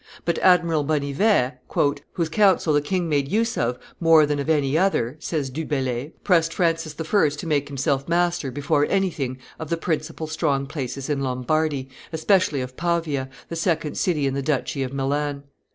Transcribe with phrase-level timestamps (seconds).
[0.25, 1.59] But Admiral Bonnivet,
[2.13, 6.13] "whose counsel the king made use of more than of any other," says Du Bellay,
[6.23, 7.27] pressed Francis I.
[7.29, 12.75] to make himself master, before everything, of the principal strong places in Lombardy, especially of
[12.75, 15.43] Pavia, the second city in the duchy of Milan.